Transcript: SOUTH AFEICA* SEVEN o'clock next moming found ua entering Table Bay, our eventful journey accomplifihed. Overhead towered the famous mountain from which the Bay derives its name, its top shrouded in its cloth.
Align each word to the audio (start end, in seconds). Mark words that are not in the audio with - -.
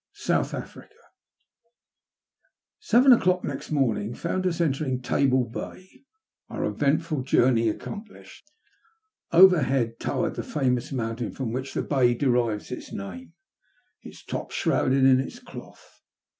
SOUTH 0.13 0.55
AFEICA* 0.55 0.95
SEVEN 2.79 3.11
o'clock 3.13 3.43
next 3.43 3.71
moming 3.71 4.17
found 4.17 4.45
ua 4.45 4.53
entering 4.59 4.99
Table 4.99 5.43
Bay, 5.47 6.05
our 6.49 6.63
eventful 6.65 7.21
journey 7.21 7.71
accomplifihed. 7.71 8.41
Overhead 9.31 9.99
towered 9.99 10.33
the 10.37 10.41
famous 10.43 10.91
mountain 10.91 11.29
from 11.31 11.51
which 11.51 11.75
the 11.75 11.83
Bay 11.83 12.15
derives 12.15 12.71
its 12.71 12.91
name, 12.91 13.33
its 14.01 14.25
top 14.25 14.49
shrouded 14.49 15.05
in 15.05 15.19
its 15.19 15.37
cloth. 15.37 16.01